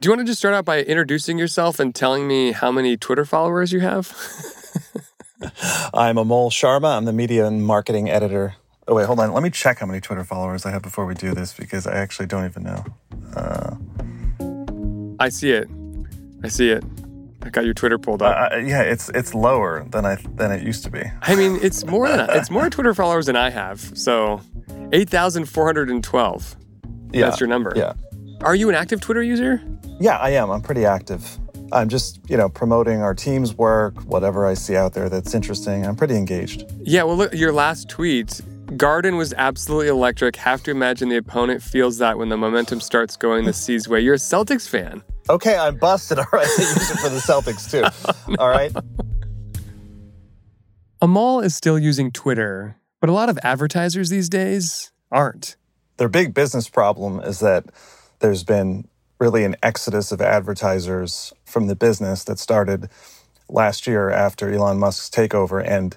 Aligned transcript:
Do 0.00 0.06
you 0.06 0.12
want 0.12 0.20
to 0.20 0.24
just 0.24 0.38
start 0.38 0.54
out 0.54 0.64
by 0.64 0.82
introducing 0.82 1.38
yourself 1.38 1.78
and 1.78 1.94
telling 1.94 2.26
me 2.26 2.52
how 2.52 2.72
many 2.72 2.96
Twitter 2.96 3.26
followers 3.26 3.70
you 3.70 3.80
have? 3.80 4.08
I'm 5.92 6.16
Amol 6.16 6.50
Sharma. 6.50 6.96
I'm 6.96 7.04
the 7.04 7.12
media 7.12 7.44
and 7.46 7.66
marketing 7.66 8.08
editor. 8.08 8.54
Oh, 8.88 8.94
wait, 8.94 9.04
hold 9.04 9.20
on. 9.20 9.34
Let 9.34 9.42
me 9.42 9.50
check 9.50 9.80
how 9.80 9.86
many 9.86 10.00
Twitter 10.00 10.24
followers 10.24 10.64
I 10.64 10.70
have 10.70 10.80
before 10.80 11.04
we 11.04 11.12
do 11.14 11.34
this 11.34 11.52
because 11.52 11.86
I 11.86 11.96
actually 11.96 12.26
don't 12.26 12.46
even 12.46 12.62
know. 12.62 12.84
Uh, 13.36 13.76
I 15.20 15.28
see 15.28 15.50
it. 15.50 15.68
I 16.42 16.48
see 16.48 16.70
it. 16.70 16.82
I 17.42 17.50
got 17.50 17.66
your 17.66 17.74
Twitter 17.74 17.98
pulled 17.98 18.22
up. 18.22 18.52
uh, 18.52 18.56
yeah, 18.56 18.80
it's 18.80 19.10
it's 19.10 19.34
lower 19.34 19.86
than 19.90 20.06
I 20.06 20.16
than 20.34 20.50
it 20.50 20.62
used 20.62 20.82
to 20.84 20.90
be. 20.90 21.02
I 21.22 21.36
mean, 21.36 21.58
it's 21.62 21.84
more 21.84 22.08
than 22.08 22.26
it's 22.30 22.50
more 22.50 22.70
Twitter 22.70 22.94
followers 22.94 23.26
than 23.26 23.36
I 23.36 23.50
have. 23.50 23.80
So, 23.96 24.40
eight 24.92 25.10
thousand 25.10 25.44
four 25.44 25.66
hundred 25.66 25.90
and 25.90 26.02
twelve. 26.02 26.56
Yeah, 27.12 27.26
That's 27.26 27.38
your 27.40 27.48
number. 27.48 27.72
Yeah, 27.76 27.92
Are 28.40 28.54
you 28.54 28.70
an 28.70 28.74
active 28.74 29.02
Twitter 29.02 29.22
user? 29.22 29.62
Yeah, 30.00 30.16
I 30.16 30.30
am. 30.30 30.50
I'm 30.50 30.62
pretty 30.62 30.86
active. 30.86 31.38
I'm 31.72 31.88
just 31.88 32.18
you 32.28 32.36
know 32.36 32.48
promoting 32.48 33.02
our 33.02 33.14
team's 33.14 33.54
work, 33.54 33.94
whatever 34.04 34.46
I 34.46 34.54
see 34.54 34.74
out 34.74 34.94
there 34.94 35.08
that's 35.08 35.34
interesting. 35.34 35.86
I'm 35.86 35.94
pretty 35.94 36.16
engaged. 36.16 36.64
Yeah. 36.80 37.04
Well, 37.04 37.16
look, 37.16 37.34
your 37.34 37.52
last 37.52 37.88
tweet. 37.88 38.40
Garden 38.76 39.16
was 39.16 39.34
absolutely 39.36 39.88
electric. 39.88 40.36
Have 40.36 40.62
to 40.62 40.70
imagine 40.70 41.08
the 41.08 41.16
opponent 41.16 41.60
feels 41.60 41.98
that 41.98 42.18
when 42.18 42.28
the 42.28 42.36
momentum 42.36 42.80
starts 42.80 43.16
going 43.16 43.44
the 43.44 43.52
C's 43.52 43.88
way. 43.88 44.00
You're 44.00 44.14
a 44.14 44.18
Celtics 44.18 44.68
fan. 44.68 45.02
Okay, 45.28 45.56
I'm 45.56 45.76
busted. 45.76 46.18
All 46.20 46.26
right, 46.32 46.46
I 46.46 46.62
use 46.62 46.90
it 46.90 46.98
for 46.98 47.08
the 47.08 47.18
Celtics 47.18 47.70
too. 47.70 48.34
All 48.38 48.48
right. 48.48 48.72
Amol 51.02 51.42
is 51.44 51.54
still 51.56 51.78
using 51.78 52.12
Twitter, 52.12 52.76
but 53.00 53.10
a 53.10 53.12
lot 53.12 53.28
of 53.28 53.38
advertisers 53.42 54.08
these 54.08 54.28
days 54.28 54.92
aren't. 55.10 55.56
Their 55.96 56.08
big 56.08 56.32
business 56.32 56.68
problem 56.68 57.20
is 57.20 57.40
that 57.40 57.66
there's 58.20 58.44
been 58.44 58.86
really 59.20 59.44
an 59.44 59.54
exodus 59.62 60.10
of 60.10 60.20
advertisers 60.20 61.32
from 61.44 61.66
the 61.66 61.76
business 61.76 62.24
that 62.24 62.38
started 62.38 62.88
last 63.48 63.86
year 63.86 64.10
after 64.10 64.50
Elon 64.50 64.78
Musk's 64.78 65.10
takeover, 65.10 65.62
and 65.64 65.96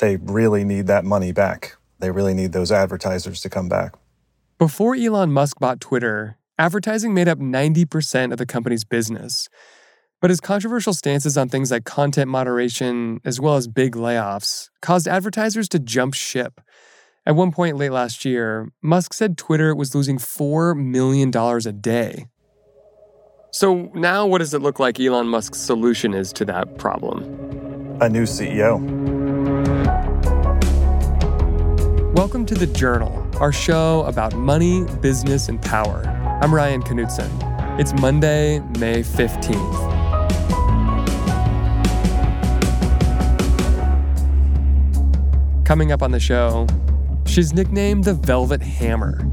they 0.00 0.16
really 0.16 0.64
need 0.64 0.88
that 0.88 1.04
money 1.04 1.30
back. 1.30 1.76
They 2.00 2.10
really 2.10 2.34
need 2.34 2.52
those 2.52 2.72
advertisers 2.72 3.40
to 3.42 3.48
come 3.48 3.68
back. 3.68 3.94
Before 4.58 4.94
Elon 4.94 5.32
Musk 5.32 5.58
bought 5.60 5.80
Twitter, 5.80 6.36
advertising 6.58 7.14
made 7.14 7.28
up 7.28 7.38
90% 7.38 8.32
of 8.32 8.38
the 8.38 8.46
company's 8.46 8.84
business. 8.84 9.48
But 10.20 10.28
his 10.28 10.40
controversial 10.40 10.92
stances 10.92 11.38
on 11.38 11.48
things 11.48 11.70
like 11.70 11.84
content 11.84 12.28
moderation, 12.28 13.20
as 13.24 13.40
well 13.40 13.56
as 13.56 13.68
big 13.68 13.94
layoffs, 13.94 14.68
caused 14.82 15.08
advertisers 15.08 15.68
to 15.70 15.78
jump 15.78 16.12
ship. 16.12 16.60
At 17.24 17.36
one 17.36 17.52
point 17.52 17.76
late 17.76 17.92
last 17.92 18.24
year, 18.24 18.70
Musk 18.82 19.14
said 19.14 19.38
Twitter 19.38 19.74
was 19.74 19.94
losing 19.94 20.18
$4 20.18 20.76
million 20.76 21.34
a 21.34 21.72
day. 21.72 22.26
So 23.52 23.90
now, 23.94 24.28
what 24.28 24.38
does 24.38 24.54
it 24.54 24.62
look 24.62 24.78
like 24.78 25.00
Elon 25.00 25.26
Musk's 25.26 25.58
solution 25.58 26.14
is 26.14 26.32
to 26.34 26.44
that 26.44 26.78
problem? 26.78 27.24
A 28.00 28.08
new 28.08 28.22
CEO. 28.22 28.78
Welcome 32.14 32.46
to 32.46 32.54
The 32.54 32.68
Journal, 32.68 33.28
our 33.40 33.50
show 33.50 34.04
about 34.04 34.36
money, 34.36 34.84
business, 35.02 35.48
and 35.48 35.60
power. 35.60 36.04
I'm 36.40 36.54
Ryan 36.54 36.80
Knutson. 36.80 37.28
It's 37.80 37.92
Monday, 37.94 38.60
May 38.78 39.02
15th. 39.02 39.64
Coming 45.64 45.90
up 45.90 46.04
on 46.04 46.12
the 46.12 46.20
show, 46.20 46.68
she's 47.26 47.52
nicknamed 47.52 48.04
the 48.04 48.14
Velvet 48.14 48.62
Hammer. 48.62 49.28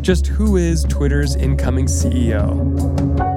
Just 0.00 0.28
who 0.28 0.56
is 0.56 0.84
Twitter's 0.84 1.36
incoming 1.36 1.84
CEO? 1.84 3.29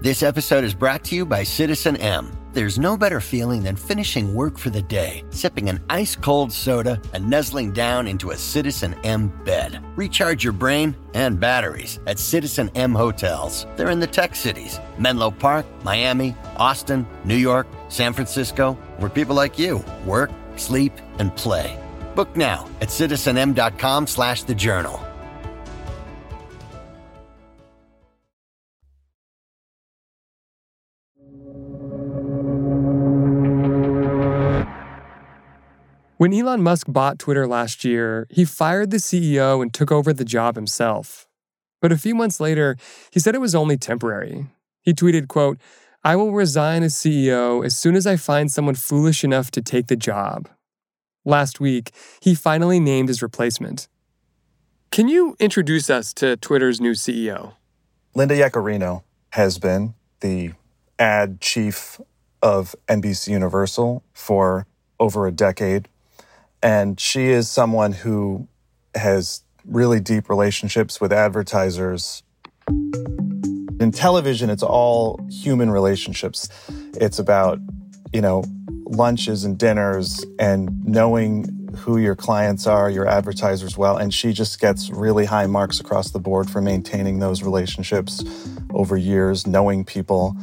This 0.00 0.22
episode 0.22 0.64
is 0.64 0.74
brought 0.74 1.04
to 1.04 1.14
you 1.14 1.24
by 1.24 1.44
Citizen 1.44 1.96
M. 1.96 2.30
There's 2.52 2.78
no 2.78 2.96
better 2.96 3.20
feeling 3.20 3.62
than 3.62 3.74
finishing 3.76 4.34
work 4.34 4.58
for 4.58 4.70
the 4.70 4.82
day, 4.82 5.24
sipping 5.30 5.68
an 5.68 5.80
ice 5.88 6.14
cold 6.14 6.52
soda, 6.52 7.00
and 7.12 7.28
nuzzling 7.30 7.72
down 7.72 8.06
into 8.06 8.30
a 8.30 8.36
Citizen 8.36 8.94
M 9.04 9.28
bed. 9.44 9.82
Recharge 9.96 10.44
your 10.44 10.52
brain 10.52 10.94
and 11.14 11.40
batteries 11.40 12.00
at 12.06 12.18
Citizen 12.18 12.70
M 12.74 12.94
hotels. 12.94 13.66
They're 13.76 13.90
in 13.90 14.00
the 14.00 14.06
tech 14.06 14.34
cities 14.34 14.78
Menlo 14.98 15.30
Park, 15.30 15.64
Miami, 15.84 16.34
Austin, 16.56 17.06
New 17.24 17.36
York, 17.36 17.66
San 17.88 18.12
Francisco, 18.12 18.74
where 18.98 19.10
people 19.10 19.34
like 19.34 19.58
you 19.58 19.84
work, 20.04 20.30
sleep, 20.56 20.92
and 21.18 21.34
play. 21.34 21.78
Book 22.14 22.36
now 22.36 22.68
at 22.80 22.90
citizenm.com 22.90 24.06
slash 24.06 24.42
the 24.42 24.54
journal. 24.54 25.03
When 36.16 36.32
Elon 36.32 36.62
Musk 36.62 36.86
bought 36.88 37.18
Twitter 37.18 37.46
last 37.46 37.84
year, 37.84 38.26
he 38.30 38.44
fired 38.44 38.90
the 38.90 38.98
CEO 38.98 39.60
and 39.60 39.74
took 39.74 39.90
over 39.90 40.12
the 40.12 40.24
job 40.24 40.54
himself. 40.54 41.26
But 41.82 41.92
a 41.92 41.98
few 41.98 42.14
months 42.14 42.40
later, 42.40 42.76
he 43.10 43.20
said 43.20 43.34
it 43.34 43.40
was 43.40 43.54
only 43.54 43.76
temporary. 43.76 44.46
He 44.80 44.94
tweeted, 44.94 45.28
quote, 45.28 45.58
I 46.02 46.16
will 46.16 46.32
resign 46.32 46.82
as 46.82 46.94
CEO 46.94 47.64
as 47.64 47.76
soon 47.76 47.96
as 47.96 48.06
I 48.06 48.16
find 48.16 48.50
someone 48.50 48.74
foolish 48.74 49.24
enough 49.24 49.50
to 49.50 49.60
take 49.60 49.88
the 49.88 49.96
job. 49.96 50.48
Last 51.24 51.60
week, 51.60 51.90
he 52.20 52.34
finally 52.34 52.78
named 52.78 53.08
his 53.08 53.20
replacement. 53.20 53.88
Can 54.90 55.08
you 55.08 55.36
introduce 55.40 55.90
us 55.90 56.14
to 56.14 56.36
Twitter's 56.36 56.80
new 56.80 56.92
CEO? 56.92 57.54
Linda 58.14 58.36
Yaccarino 58.36 59.02
has 59.30 59.58
been 59.58 59.94
the 60.20 60.52
ad 60.98 61.40
chief 61.40 62.00
of 62.42 62.74
NBC 62.88 63.28
Universal 63.28 64.04
for 64.12 64.66
over 65.00 65.26
a 65.26 65.32
decade. 65.32 65.88
And 66.62 66.98
she 66.98 67.26
is 67.26 67.50
someone 67.50 67.92
who 67.92 68.48
has 68.94 69.42
really 69.64 70.00
deep 70.00 70.28
relationships 70.28 71.00
with 71.00 71.12
advertisers. 71.12 72.22
In 72.68 73.90
television, 73.92 74.50
it's 74.50 74.62
all 74.62 75.20
human 75.30 75.70
relationships. 75.70 76.48
It's 76.94 77.18
about, 77.18 77.58
you 78.12 78.20
know, 78.20 78.44
lunches 78.84 79.44
and 79.44 79.58
dinners 79.58 80.24
and 80.38 80.84
knowing 80.84 81.64
who 81.76 81.98
your 81.98 82.14
clients 82.14 82.66
are, 82.66 82.88
your 82.88 83.06
advertisers 83.06 83.76
well. 83.76 83.96
And 83.96 84.14
she 84.14 84.32
just 84.32 84.60
gets 84.60 84.90
really 84.90 85.24
high 85.24 85.46
marks 85.46 85.80
across 85.80 86.12
the 86.12 86.20
board 86.20 86.48
for 86.48 86.60
maintaining 86.60 87.18
those 87.18 87.42
relationships 87.42 88.22
over 88.70 88.96
years, 88.96 89.46
knowing 89.46 89.84
people, 89.84 90.36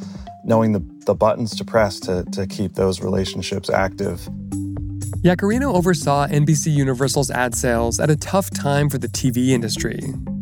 knowing 0.44 0.72
the, 0.72 0.84
the 1.06 1.14
buttons 1.14 1.56
to 1.58 1.66
press 1.66 2.00
to, 2.02 2.24
to 2.32 2.48
keep 2.48 2.74
those 2.74 3.02
relationships 3.02 3.70
active. 3.70 4.20
Yaccarino 5.24 5.74
oversaw 5.74 6.28
NBC 6.28 6.74
Universal's 6.74 7.30
ad 7.30 7.54
sales 7.54 8.00
at 8.00 8.10
a 8.10 8.16
tough 8.16 8.50
time 8.50 8.90
for 8.90 8.98
the 8.98 9.08
TV 9.08 9.50
industry, 9.50 10.02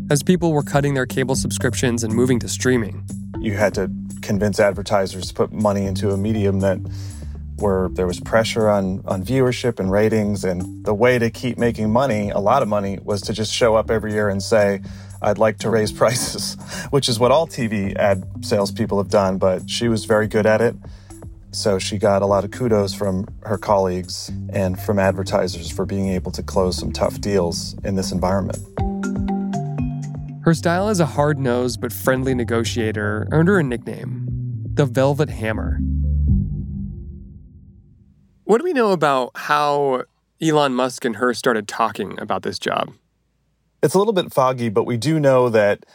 as 0.10 0.24
people 0.24 0.54
were 0.54 0.64
cutting 0.64 0.94
their 0.94 1.06
cable 1.06 1.36
subscriptions 1.36 2.04
and 2.04 2.14
moving 2.14 2.40
to 2.40 2.48
streaming. 2.48 3.04
You 3.40 3.58
had 3.58 3.74
to 3.74 3.92
convince 4.22 4.60
advertisers 4.60 5.28
to 5.28 5.34
put 5.34 5.52
money 5.52 5.86
into 5.86 6.12
a 6.12 6.18
medium 6.18 6.62
that 6.62 6.80
where 7.62 7.90
there 7.90 8.08
was 8.08 8.20
pressure 8.20 8.70
on, 8.70 9.02
on 9.06 9.24
viewership 9.24 9.80
and 9.80 9.92
ratings. 9.92 10.44
And 10.44 10.86
the 10.86 10.94
way 10.94 11.20
to 11.20 11.30
keep 11.30 11.58
making 11.58 11.92
money, 11.92 12.30
a 12.30 12.40
lot 12.40 12.62
of 12.62 12.68
money, 12.68 13.00
was 13.04 13.22
to 13.24 13.34
just 13.34 13.54
show 13.54 13.76
up 13.76 13.92
every 13.92 14.14
year 14.14 14.30
and 14.30 14.42
say, 14.42 14.82
I'd 15.22 15.38
like 15.38 15.60
to 15.60 15.70
raise 15.70 15.92
prices, 16.04 16.56
which 16.90 17.10
is 17.10 17.20
what 17.20 17.32
all 17.32 17.48
TV 17.48 17.96
ad 17.96 18.24
salespeople 18.46 18.98
have 18.98 19.10
done. 19.10 19.38
But 19.38 19.70
she 19.70 19.88
was 19.88 20.06
very 20.06 20.28
good 20.28 20.46
at 20.46 20.62
it. 20.62 20.76
So 21.52 21.80
she 21.80 21.98
got 21.98 22.22
a 22.22 22.28
lot 22.28 22.44
of 22.44 22.52
kudos 22.52 22.94
from 22.94 23.28
her 23.44 23.58
colleagues 23.58 24.32
and 24.54 24.80
from 24.80 25.00
advertisers 25.00 25.72
for 25.72 25.86
being 25.86 26.10
able 26.10 26.32
to 26.34 26.44
close 26.44 26.78
some 26.78 26.92
tough 26.92 27.20
deals 27.20 27.76
in 27.84 27.96
this 27.96 28.12
environment. 28.12 28.60
Her 30.44 30.54
style 30.54 30.90
as 30.90 31.00
a 31.00 31.06
hard 31.06 31.40
nosed 31.40 31.82
but 31.82 31.92
friendly 31.92 32.34
negotiator 32.36 33.28
earned 33.32 33.50
her 33.50 33.60
a 33.60 33.64
nickname 33.64 34.28
the 34.74 34.86
Velvet 34.86 35.30
Hammer. 35.30 35.80
What 38.46 38.60
do 38.60 38.64
we 38.64 38.72
know 38.72 38.92
about 38.92 39.32
how 39.36 40.06
Elon 40.42 40.74
Musk 40.74 41.04
and 41.04 41.18
her 41.18 41.34
started 41.34 41.68
talking 41.68 42.18
about 42.20 42.44
this 42.44 42.58
job? 42.58 42.94
It's 43.82 43.94
a 43.94 43.98
little 43.98 44.14
bit 44.14 44.34
foggy, 44.34 44.70
but 44.70 44.86
we 44.86 44.98
do 44.98 45.20
know 45.20 45.50
that 45.50 45.86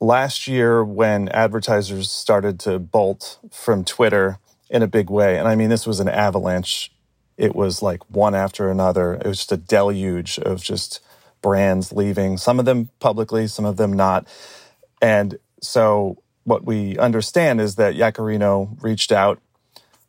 last 0.00 0.48
year 0.48 0.82
when 0.84 1.28
advertisers 1.28 2.10
started 2.10 2.58
to 2.60 2.78
bolt 2.78 3.38
from 3.50 3.84
Twitter 3.84 4.38
in 4.70 4.82
a 4.82 4.86
big 4.86 5.10
way, 5.10 5.38
and 5.38 5.46
I 5.46 5.54
mean, 5.54 5.68
this 5.68 5.86
was 5.86 6.00
an 6.00 6.08
avalanche. 6.08 6.90
It 7.36 7.54
was 7.54 7.82
like 7.82 8.00
one 8.10 8.34
after 8.34 8.70
another. 8.70 9.14
It 9.14 9.26
was 9.26 9.38
just 9.38 9.52
a 9.52 9.56
deluge 9.58 10.38
of 10.38 10.62
just 10.62 11.00
brands 11.42 11.92
leaving, 11.92 12.38
some 12.38 12.58
of 12.58 12.64
them 12.64 12.88
publicly, 12.98 13.46
some 13.46 13.64
of 13.64 13.76
them 13.76 13.92
not. 13.92 14.26
And 15.02 15.38
so 15.60 16.22
what 16.44 16.64
we 16.64 16.96
understand 16.98 17.60
is 17.60 17.74
that 17.74 17.94
Yaccarino 17.94 18.82
reached 18.82 19.12
out 19.12 19.40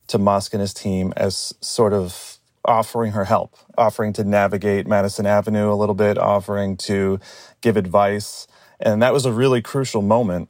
to 0.08 0.18
Musk 0.18 0.54
and 0.54 0.62
his 0.62 0.74
team 0.74 1.14
as 1.18 1.54
sort 1.60 1.92
of 1.92 2.37
offering 2.68 3.14
her 3.14 3.26
help, 3.26 3.56
offering 3.78 4.14
to 4.14 4.24
navigate 4.24 4.88
Madison 4.88 5.26
Avenue 5.26 5.72
a 5.72 5.76
little 5.76 5.96
bit, 5.96 6.18
offering 6.18 6.78
to 6.78 7.20
give 7.62 7.78
advice. 7.78 8.48
And 8.80 9.02
that 9.02 9.14
was 9.14 9.26
a 9.26 9.32
really 9.32 9.62
crucial 9.62 10.02
moment. 10.02 10.50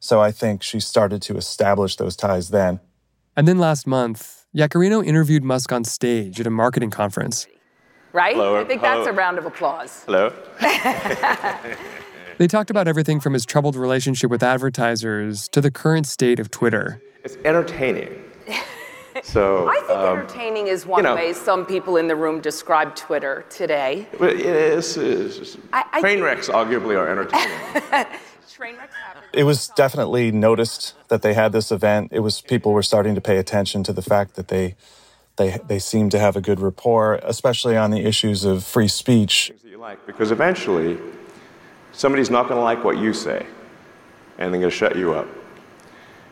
So 0.00 0.20
I 0.20 0.30
think 0.30 0.62
she 0.62 0.80
started 0.80 1.22
to 1.22 1.36
establish 1.36 1.96
those 1.96 2.16
ties 2.16 2.48
then. 2.48 2.80
And 3.36 3.46
then 3.46 3.58
last 3.58 3.86
month, 3.86 4.46
Yaccarino 4.56 5.04
interviewed 5.04 5.44
Musk 5.44 5.70
on 5.72 5.84
stage 5.84 6.40
at 6.40 6.46
a 6.46 6.50
marketing 6.50 6.90
conference. 6.90 7.46
Right? 8.12 8.34
Hello. 8.34 8.56
I 8.56 8.64
think 8.64 8.80
that's 8.80 9.06
a 9.06 9.12
round 9.12 9.38
of 9.38 9.44
applause. 9.44 10.04
Hello. 10.06 10.32
They 12.38 12.46
talked 12.46 12.70
about 12.70 12.86
everything 12.86 13.18
from 13.18 13.32
his 13.32 13.44
troubled 13.44 13.74
relationship 13.74 14.30
with 14.30 14.44
advertisers 14.44 15.48
to 15.48 15.60
the 15.60 15.72
current 15.72 16.06
state 16.06 16.38
of 16.38 16.52
Twitter. 16.52 17.02
It's 17.24 17.36
entertaining. 17.44 18.27
So 19.24 19.68
I 19.68 19.74
think 19.86 19.90
um, 19.90 20.18
entertaining 20.18 20.66
is 20.68 20.86
one 20.86 20.98
you 20.98 21.08
know- 21.10 21.14
way 21.14 21.32
some 21.32 21.64
people 21.66 21.96
in 21.96 22.08
the 22.08 22.16
room 22.16 22.40
describe 22.40 22.94
Twitter 22.94 23.44
today. 23.50 24.06
but 24.18 24.30
it 24.34 24.40
is, 24.40 24.96
is- 24.96 25.56
I- 25.72 25.84
I 25.92 26.00
train 26.00 26.14
think- 26.16 26.24
wrecks 26.24 26.48
arguably 26.48 26.96
are 26.98 27.08
entertaining. 27.08 27.56
Train 28.50 28.76
wrecks 28.76 28.94
happen. 28.96 29.22
It 29.32 29.44
was 29.44 29.68
definitely 29.68 30.32
noticed 30.32 30.94
that 31.08 31.22
they 31.22 31.34
had 31.34 31.52
this 31.52 31.70
event. 31.70 32.08
It 32.12 32.20
was 32.20 32.40
people 32.40 32.72
were 32.72 32.82
starting 32.82 33.14
to 33.14 33.20
pay 33.20 33.36
attention 33.36 33.84
to 33.84 33.92
the 33.92 34.02
fact 34.02 34.34
that 34.34 34.48
they 34.48 34.74
they 35.36 35.58
they 35.68 35.78
seemed 35.78 36.10
to 36.10 36.18
have 36.18 36.34
a 36.34 36.40
good 36.40 36.58
rapport, 36.58 37.20
especially 37.22 37.76
on 37.76 37.92
the 37.92 38.00
issues 38.04 38.44
of 38.44 38.64
free 38.64 38.88
speech. 38.88 39.48
Things 39.48 39.62
that 39.62 39.68
you 39.70 39.78
like, 39.78 40.04
because 40.06 40.32
eventually 40.32 40.98
somebody's 41.92 42.30
not 42.30 42.48
going 42.48 42.58
to 42.58 42.64
like 42.64 42.82
what 42.82 42.98
you 42.98 43.12
say, 43.12 43.46
and 44.38 44.52
they're 44.52 44.60
going 44.60 44.72
to 44.72 44.76
shut 44.76 44.96
you 44.96 45.12
up. 45.14 45.28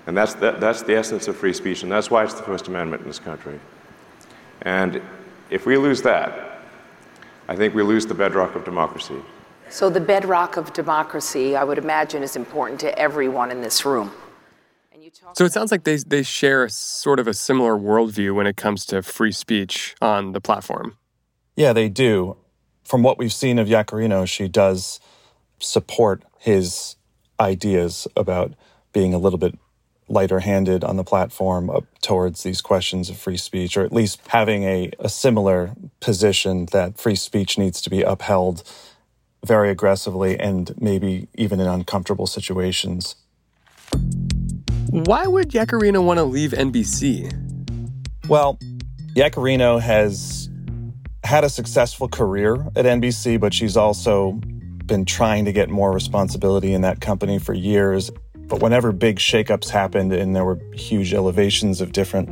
And 0.07 0.17
that's 0.17 0.35
the, 0.35 0.53
that's 0.53 0.83
the 0.83 0.95
essence 0.97 1.27
of 1.27 1.37
free 1.37 1.53
speech, 1.53 1.83
and 1.83 1.91
that's 1.91 2.11
why 2.11 2.23
it's 2.23 2.35
the 2.35 2.43
First 2.43 2.69
Amendment 2.69 3.03
in 3.03 3.09
this 3.09 3.19
country. 3.19 3.59
And 4.63 5.03
if 5.51 5.67
we 5.67 5.77
lose 5.77 6.03
that, 6.03 6.61
I 7.49 7.57
think 7.57 7.75
we 7.75 7.83
lose 7.83 8.07
the 8.07 8.15
bedrock 8.15 8.55
of 8.55 8.65
democracy. 8.65 9.17
So 9.69 9.91
the 9.91 10.01
bedrock 10.01 10.57
of 10.57 10.73
democracy, 10.73 11.57
I 11.57 11.65
would 11.65 11.79
imagine, 11.79 12.23
is 12.23 12.37
important 12.37 12.79
to 12.81 12.99
everyone 12.99 13.51
in 13.51 13.61
this 13.61 13.85
room. 13.85 14.13
And 14.93 15.03
you 15.03 15.11
talk 15.11 15.37
So 15.37 15.45
it 15.45 15.53
sounds 15.53 15.73
like 15.73 15.83
they, 15.83 15.97
they 15.97 16.23
share 16.23 16.65
a 16.65 16.71
sort 16.71 17.19
of 17.19 17.27
a 17.27 17.35
similar 17.35 17.77
worldview 17.77 18.35
when 18.35 18.47
it 18.47 18.57
comes 18.57 18.87
to 18.87 19.03
free 19.03 19.33
speech 19.33 19.97
on 20.01 20.33
the 20.33 20.41
platform. 20.41 20.97
Yeah, 21.57 21.73
they 21.73 21.89
do. 21.89 22.37
From 22.85 23.03
what 23.03 23.19
we've 23.19 23.33
seen 23.33 23.59
of 23.59 23.67
Yaccarino, 23.67 24.29
she 24.29 24.47
does 24.47 25.01
support 25.59 26.23
his 26.39 26.95
ideas 27.41 28.07
about 28.17 28.55
being 28.93 29.13
a 29.13 29.19
little 29.19 29.39
bit 29.39 29.59
lighter 30.09 30.41
handed 30.41 30.85
on 30.85 30.97
the 30.97 31.05
platform 31.05 31.69
up 31.69 31.85
towards 32.01 32.43
these 32.43 32.61
questions 32.61 33.11
of 33.11 33.17
free 33.17 33.37
speech, 33.37 33.77
or 33.77 33.85
at 33.85 33.93
least 33.93 34.21
having 34.29 34.63
a, 34.65 34.91
a 34.99 35.09
similar 35.09 35.75
position 36.01 36.67
that 36.67 36.99
free 36.99 37.17
speech 37.17 37.59
needs 37.59 37.81
to 37.83 37.91
be 37.91 38.03
upheld 38.03 38.63
very 39.45 39.71
aggressively 39.71 40.39
and 40.39 40.75
maybe 40.81 41.29
even 41.35 41.61
in 41.61 41.67
uncomfortable 41.67 42.27
situations. 42.27 43.17
Why 44.91 45.27
would 45.27 45.51
Yaccarino 45.51 46.05
want 46.05 46.19
to 46.19 46.25
leave 46.25 46.53
NBC? 46.53 47.33
Well, 48.29 48.59
Yaccarino 49.15 49.81
has 49.81 50.49
had 51.25 51.45
a 51.45 51.49
successful 51.49 52.09
career 52.09 52.55
at 52.77 52.85
NBC, 52.85 53.41
but 53.41 53.53
she's 53.53 53.77
also 53.77 54.33
been 54.87 55.05
trying 55.05 55.45
to 55.45 55.53
get 55.53 55.69
more 55.69 55.93
responsibility 55.93 56.73
in 56.73 56.83
that 56.83 57.01
company 57.01 57.39
for 57.39 57.53
years. 57.53 58.11
But 58.49 58.61
whenever 58.61 58.93
big 58.93 59.19
shakeups 59.19 59.69
happened 59.69 60.13
and 60.13 60.35
there 60.35 60.45
were 60.45 60.61
huge 60.73 61.13
elevations 61.13 61.81
of 61.81 61.93
different 61.93 62.31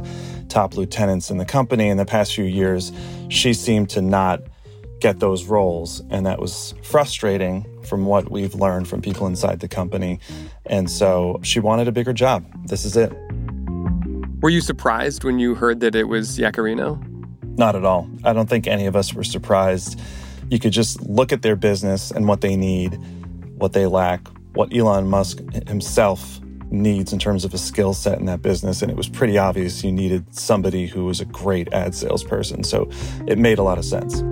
top 0.49 0.77
lieutenants 0.77 1.31
in 1.31 1.39
the 1.39 1.45
company 1.45 1.89
in 1.89 1.97
the 1.97 2.05
past 2.05 2.35
few 2.35 2.45
years, 2.45 2.93
she 3.29 3.53
seemed 3.53 3.91
to 3.91 4.01
not 4.01 4.43
get 5.01 5.19
those 5.19 5.45
roles. 5.45 6.03
And 6.11 6.25
that 6.25 6.41
was 6.41 6.75
frustrating 6.83 7.67
from 7.85 8.07
what 8.07 8.31
we've 8.31 8.55
learned 8.55 8.89
from 8.89 9.03
people 9.03 9.27
inside 9.27 9.61
the 9.61 9.69
company. 9.69 10.21
And 10.67 10.91
so 10.91 11.41
she 11.43 11.61
wanted 11.61 11.89
a 11.89 11.93
bigger 11.93 12.13
job. 12.13 12.47
This 12.69 12.85
is 12.85 12.97
it. 12.97 13.13
Were 14.41 14.51
you 14.51 14.61
surprised 14.61 15.25
when 15.25 15.39
you 15.39 15.55
heard 15.55 15.81
that 15.81 15.95
it 15.95 16.05
was 16.05 16.39
Yaccarino? 16.39 17.03
Not 17.59 17.75
at 17.77 17.85
all. 17.85 18.09
I 18.25 18.33
don't 18.33 18.49
think 18.49 18.67
any 18.67 18.87
of 18.87 18.95
us 18.95 19.15
were 19.15 19.25
surprised. 19.25 20.01
You 20.51 20.59
could 20.59 20.73
just 20.73 21.01
look 21.03 21.33
at 21.33 21.43
their 21.43 21.57
business 21.57 22.11
and 22.11 22.29
what 22.29 22.41
they 22.41 22.55
need, 22.55 22.99
what 23.57 23.73
they 23.73 23.87
lack, 23.87 24.21
what 24.55 24.75
Elon 24.75 25.09
Musk 25.09 25.41
himself 25.69 26.41
needs 26.71 27.13
in 27.13 27.19
terms 27.19 27.45
of 27.45 27.55
a 27.55 27.59
skill 27.59 27.95
set 27.95 28.19
in 28.19 28.27
that 28.27 28.43
business. 28.43 28.83
And 28.83 28.91
it 28.91 28.97
was 28.97 29.09
pretty 29.09 29.39
obvious 29.39 29.85
you 29.85 29.93
needed 29.93 30.35
somebody 30.35 30.87
who 30.87 31.05
was 31.05 31.21
a 31.21 31.25
great 31.25 31.73
ad 31.73 31.95
salesperson. 31.95 32.65
So 32.65 32.89
it 33.27 33.39
made 33.39 33.59
a 33.59 33.63
lot 33.63 33.79
of 33.79 33.85
sense. 33.85 34.23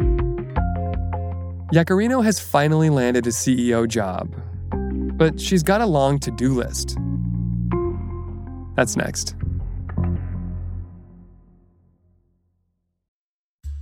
Yaccarino 1.72 2.22
has 2.24 2.38
finally 2.38 2.90
landed 2.90 3.26
a 3.26 3.30
CEO 3.30 3.88
job, 3.88 4.34
but 5.16 5.40
she's 5.40 5.62
got 5.62 5.80
a 5.80 5.86
long 5.86 6.19
to 6.20 6.30
do 6.30 6.52
list. 6.52 6.98
That's 8.76 8.96
next. 8.96 9.34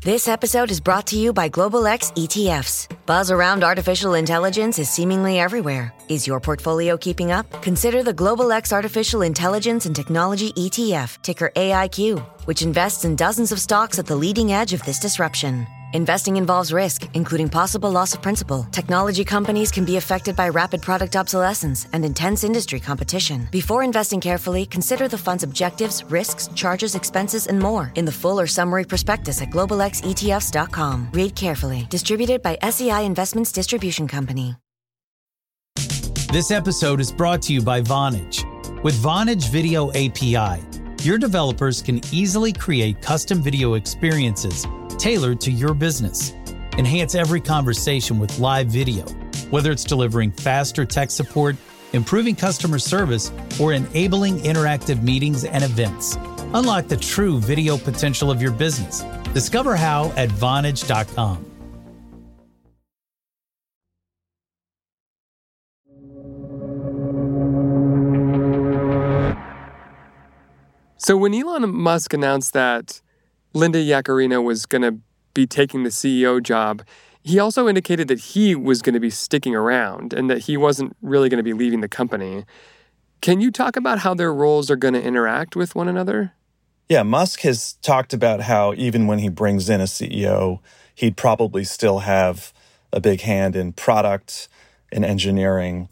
This 0.02 0.28
episode 0.28 0.70
is 0.70 0.80
brought 0.80 1.06
to 1.08 1.18
you 1.18 1.32
by 1.32 1.48
Global 1.48 1.86
X 1.86 2.10
ETFs. 2.12 2.88
Buzz 3.10 3.28
around 3.28 3.64
artificial 3.64 4.14
intelligence 4.14 4.78
is 4.78 4.88
seemingly 4.88 5.40
everywhere. 5.40 5.92
Is 6.08 6.28
your 6.28 6.38
portfolio 6.38 6.96
keeping 6.96 7.32
up? 7.32 7.44
Consider 7.60 8.04
the 8.04 8.12
Global 8.12 8.52
X 8.52 8.72
Artificial 8.72 9.22
Intelligence 9.22 9.84
and 9.84 9.96
Technology 9.96 10.52
ETF, 10.52 11.20
ticker 11.22 11.50
AIQ, 11.56 12.20
which 12.44 12.62
invests 12.62 13.04
in 13.04 13.16
dozens 13.16 13.50
of 13.50 13.58
stocks 13.58 13.98
at 13.98 14.06
the 14.06 14.14
leading 14.14 14.52
edge 14.52 14.72
of 14.72 14.84
this 14.84 15.00
disruption. 15.00 15.66
Investing 15.92 16.36
involves 16.36 16.72
risk, 16.72 17.08
including 17.14 17.48
possible 17.48 17.90
loss 17.90 18.14
of 18.14 18.22
principal. 18.22 18.62
Technology 18.70 19.24
companies 19.24 19.72
can 19.72 19.84
be 19.84 19.96
affected 19.96 20.36
by 20.36 20.48
rapid 20.48 20.82
product 20.82 21.16
obsolescence 21.16 21.88
and 21.92 22.04
intense 22.04 22.44
industry 22.44 22.78
competition. 22.78 23.48
Before 23.50 23.82
investing 23.82 24.20
carefully, 24.20 24.66
consider 24.66 25.08
the 25.08 25.18
fund's 25.18 25.42
objectives, 25.42 26.04
risks, 26.04 26.48
charges, 26.54 26.94
expenses, 26.94 27.48
and 27.48 27.58
more 27.58 27.90
in 27.96 28.04
the 28.04 28.12
full 28.12 28.38
or 28.38 28.46
summary 28.46 28.84
prospectus 28.84 29.42
at 29.42 29.50
globalxetfs.com. 29.50 31.08
Read 31.12 31.34
carefully. 31.34 31.88
Distributed 31.90 32.40
by 32.40 32.56
SEI 32.62 33.04
Investments 33.04 33.50
Distribution 33.50 34.06
Company. 34.06 34.54
This 36.32 36.52
episode 36.52 37.00
is 37.00 37.10
brought 37.10 37.42
to 37.42 37.52
you 37.52 37.62
by 37.62 37.80
Vonage. 37.80 38.44
With 38.84 38.94
Vonage 38.94 39.50
Video 39.50 39.90
API, 39.90 40.62
your 41.02 41.18
developers 41.18 41.82
can 41.82 42.00
easily 42.12 42.52
create 42.52 43.02
custom 43.02 43.42
video 43.42 43.74
experiences 43.74 44.64
tailored 45.00 45.40
to 45.40 45.50
your 45.50 45.72
business. 45.72 46.34
Enhance 46.76 47.14
every 47.14 47.40
conversation 47.40 48.18
with 48.18 48.38
live 48.38 48.66
video, 48.66 49.04
whether 49.48 49.72
it's 49.72 49.82
delivering 49.82 50.30
faster 50.30 50.84
tech 50.84 51.10
support, 51.10 51.56
improving 51.94 52.36
customer 52.36 52.78
service, 52.78 53.32
or 53.58 53.72
enabling 53.72 54.38
interactive 54.40 55.02
meetings 55.02 55.44
and 55.44 55.64
events. 55.64 56.16
Unlock 56.52 56.86
the 56.88 56.98
true 56.98 57.40
video 57.40 57.78
potential 57.78 58.30
of 58.30 58.42
your 58.42 58.52
business. 58.52 59.02
Discover 59.32 59.76
how 59.76 60.12
at 60.16 60.28
Vonage.com. 60.28 61.46
So 70.98 71.16
when 71.16 71.32
Elon 71.32 71.74
Musk 71.74 72.12
announced 72.12 72.52
that 72.52 73.00
Linda 73.52 73.78
Yaccarino 73.78 74.42
was 74.42 74.66
going 74.66 74.82
to 74.82 74.98
be 75.34 75.46
taking 75.46 75.82
the 75.82 75.90
CEO 75.90 76.42
job, 76.42 76.82
he 77.22 77.38
also 77.38 77.68
indicated 77.68 78.08
that 78.08 78.18
he 78.18 78.54
was 78.54 78.82
going 78.82 78.94
to 78.94 79.00
be 79.00 79.10
sticking 79.10 79.54
around 79.54 80.12
and 80.12 80.30
that 80.30 80.40
he 80.40 80.56
wasn't 80.56 80.96
really 81.02 81.28
going 81.28 81.38
to 81.38 81.44
be 81.44 81.52
leaving 81.52 81.80
the 81.80 81.88
company. 81.88 82.44
Can 83.20 83.40
you 83.40 83.50
talk 83.50 83.76
about 83.76 83.98
how 83.98 84.14
their 84.14 84.32
roles 84.32 84.70
are 84.70 84.76
going 84.76 84.94
to 84.94 85.02
interact 85.02 85.54
with 85.54 85.74
one 85.74 85.88
another? 85.88 86.32
Yeah, 86.88 87.02
Musk 87.02 87.40
has 87.40 87.74
talked 87.82 88.12
about 88.14 88.40
how 88.42 88.72
even 88.74 89.06
when 89.06 89.18
he 89.18 89.28
brings 89.28 89.68
in 89.68 89.80
a 89.80 89.84
CEO, 89.84 90.60
he'd 90.94 91.16
probably 91.16 91.62
still 91.62 92.00
have 92.00 92.52
a 92.92 93.00
big 93.00 93.20
hand 93.20 93.54
in 93.54 93.72
product 93.72 94.48
and 94.90 95.04
engineering. 95.04 95.88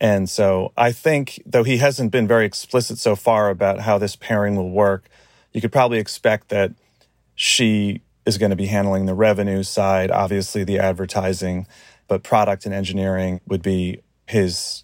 And 0.00 0.30
so 0.30 0.72
I 0.76 0.92
think, 0.92 1.42
though 1.44 1.64
he 1.64 1.78
hasn't 1.78 2.12
been 2.12 2.28
very 2.28 2.46
explicit 2.46 2.98
so 2.98 3.16
far 3.16 3.50
about 3.50 3.80
how 3.80 3.98
this 3.98 4.16
pairing 4.16 4.56
will 4.56 4.70
work, 4.70 5.08
you 5.52 5.60
could 5.60 5.72
probably 5.72 5.98
expect 5.98 6.48
that 6.48 6.72
she 7.40 8.02
is 8.26 8.36
going 8.36 8.50
to 8.50 8.56
be 8.56 8.66
handling 8.66 9.06
the 9.06 9.14
revenue 9.14 9.62
side, 9.62 10.10
obviously 10.10 10.64
the 10.64 10.76
advertising, 10.76 11.68
but 12.08 12.24
product 12.24 12.66
and 12.66 12.74
engineering 12.74 13.40
would 13.46 13.62
be 13.62 14.02
his 14.26 14.82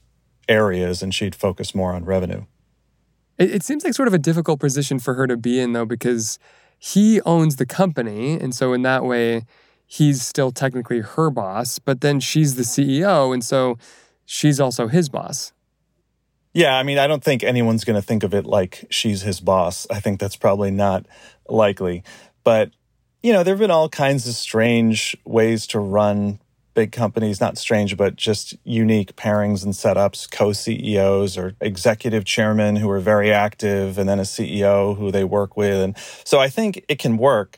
areas, 0.49 1.03
and 1.03 1.13
she'd 1.13 1.35
focus 1.35 1.75
more 1.75 1.93
on 1.93 2.05
revenue. 2.05 2.45
It, 3.39 3.57
it 3.57 3.63
seems 3.65 3.83
like 3.83 3.93
sort 3.93 4.07
of 4.07 4.15
a 4.15 4.19
difficult 4.19 4.61
position 4.61 5.01
for 5.01 5.15
her 5.15 5.27
to 5.27 5.37
be 5.37 5.59
in, 5.59 5.73
though, 5.73 5.85
because 5.85 6.39
he 6.79 7.21
owns 7.23 7.57
the 7.57 7.67
company. 7.67 8.39
And 8.39 8.55
so, 8.55 8.73
in 8.73 8.83
that 8.83 9.05
way, 9.05 9.47
he's 9.85 10.23
still 10.23 10.53
technically 10.53 11.01
her 11.01 11.29
boss, 11.29 11.81
but 11.81 12.03
then 12.03 12.21
she's 12.21 12.55
the 12.55 12.63
CEO. 12.63 13.35
And 13.35 13.45
so, 13.45 13.79
she's 14.25 14.61
also 14.61 14.87
his 14.87 15.09
boss. 15.09 15.53
Yeah, 16.53 16.77
I 16.77 16.85
mean, 16.85 16.99
I 16.99 17.09
don't 17.09 17.25
think 17.25 17.43
anyone's 17.43 17.83
going 17.83 18.01
to 18.01 18.07
think 18.07 18.23
of 18.23 18.33
it 18.33 18.47
like 18.47 18.87
she's 18.91 19.23
his 19.23 19.41
boss. 19.41 19.89
I 19.91 19.99
think 19.99 20.21
that's 20.21 20.37
probably 20.37 20.71
not 20.71 21.05
likely. 21.49 22.05
But 22.45 22.71
you 23.23 23.33
know, 23.33 23.43
there 23.43 23.55
have 23.55 23.59
been 23.59 23.71
all 23.71 23.89
kinds 23.89 24.29
of 24.29 24.35
strange 24.35 25.17
ways 25.25 25.67
to 25.69 25.79
run 25.79 26.39
big 26.75 26.93
companies, 26.93 27.41
not 27.41 27.57
strange, 27.57 27.97
but 27.97 28.17
just 28.17 28.55
unique 28.65 29.17
pairings 29.17 29.65
and 29.65 29.73
setups, 29.73 30.31
co 30.31 30.53
CEOs 30.53 31.39
or 31.39 31.55
executive 31.61 32.25
chairmen 32.25 32.77
who 32.77 32.91
are 32.91 33.01
very 33.01 33.33
active, 33.33 33.97
and 33.97 34.09
then 34.09 34.19
a 34.19 34.25
CEO 34.25 34.97
who 34.97 35.11
they 35.11 35.25
work 35.25 35.57
with. 35.57 35.81
And 35.81 35.97
so 36.25 36.39
I 36.39 36.49
think 36.49 36.85
it 36.89 36.99
can 36.99 37.17
work. 37.17 37.57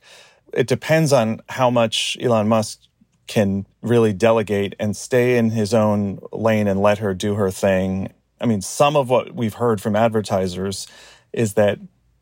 It 0.53 0.69
depends 0.69 1.13
on 1.13 1.41
how 1.49 1.71
much 1.71 2.17
Elon 2.21 2.47
Musk 2.47 2.81
can 3.27 3.67
really 3.83 4.13
delegate 4.13 4.77
and 4.79 4.97
stay 4.97 5.37
in 5.37 5.51
his 5.51 5.75
own 5.75 6.21
lane 6.33 6.69
and 6.69 6.81
let 6.81 6.99
her 6.99 7.13
do 7.13 7.35
her 7.35 7.51
thing. 7.51 8.13
I 8.41 8.47
mean, 8.47 8.61
some 8.61 8.97
of 8.97 9.11
what 9.11 9.35
we've 9.35 9.55
heard 9.55 9.81
from 9.81 9.97
advertisers 9.97 10.87
is 11.33 11.55
that 11.55 11.81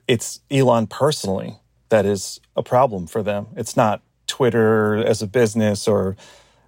it's 0.08 0.40
Elon 0.50 0.86
personally 0.86 1.58
that 1.88 2.06
is 2.06 2.40
a 2.56 2.62
problem 2.62 3.06
for 3.06 3.22
them. 3.22 3.48
It's 3.56 3.76
not 3.76 4.02
Twitter 4.26 4.96
as 4.96 5.22
a 5.22 5.26
business 5.26 5.86
or 5.86 6.16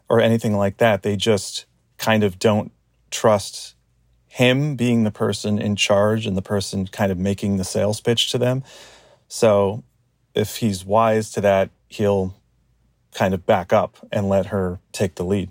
or 0.08 0.20
anything 0.20 0.56
like 0.56 0.76
that. 0.76 1.02
They 1.02 1.16
just 1.16 1.66
kind 1.98 2.22
of 2.22 2.38
don't 2.38 2.70
trust 3.10 3.74
him 4.28 4.76
being 4.76 5.04
the 5.04 5.10
person 5.10 5.58
in 5.58 5.74
charge 5.76 6.26
and 6.26 6.36
the 6.36 6.42
person 6.42 6.86
kind 6.86 7.10
of 7.10 7.18
making 7.18 7.56
the 7.56 7.64
sales 7.64 8.00
pitch 8.00 8.30
to 8.32 8.38
them. 8.38 8.62
So 9.28 9.82
if 10.34 10.56
he's 10.56 10.84
wise 10.84 11.30
to 11.32 11.40
that, 11.40 11.70
he'll 11.88 12.34
kind 13.12 13.32
of 13.32 13.46
back 13.46 13.72
up 13.72 13.96
and 14.12 14.28
let 14.28 14.46
her 14.46 14.78
take 14.92 15.14
the 15.14 15.24
lead. 15.24 15.48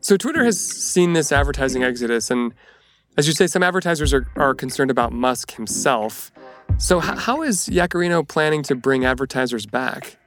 So 0.00 0.16
Twitter 0.16 0.44
has 0.44 0.60
seen 0.60 1.14
this 1.14 1.32
advertising 1.32 1.82
exodus, 1.82 2.30
and 2.30 2.52
as 3.16 3.26
you 3.26 3.32
say, 3.32 3.46
some 3.46 3.62
advertisers 3.62 4.12
are, 4.12 4.28
are 4.36 4.54
concerned 4.54 4.90
about 4.90 5.12
Musk 5.12 5.52
himself. 5.52 6.30
So 6.78 6.98
h- 6.98 7.18
how 7.18 7.42
is 7.42 7.68
Yaccarino 7.68 8.26
planning 8.26 8.62
to 8.64 8.74
bring 8.74 9.04
advertisers 9.04 9.66
back? 9.66 10.18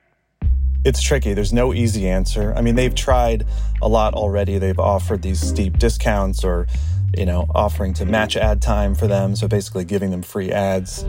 It's 0.84 1.02
tricky. 1.02 1.34
There's 1.34 1.54
no 1.54 1.74
easy 1.74 2.08
answer. 2.08 2.54
I 2.56 2.62
mean, 2.62 2.76
they've 2.76 2.96
tried 2.96 3.46
a 3.82 3.88
lot 3.88 4.14
already. 4.14 4.58
They've 4.58 4.80
offered 4.80 5.22
these 5.22 5.40
steep 5.40 5.78
discounts 5.78 6.44
or, 6.44 6.68
you 7.18 7.26
know, 7.26 7.46
offering 7.54 7.94
to 7.96 8.06
match 8.06 8.36
ad 8.36 8.62
time 8.62 8.96
for 8.96 9.06
them, 9.06 9.36
so 9.36 9.48
basically 9.48 9.86
giving 9.86 10.10
them 10.10 10.22
free 10.22 10.52
ads. 10.52 11.06